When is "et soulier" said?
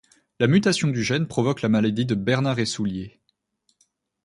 2.57-3.19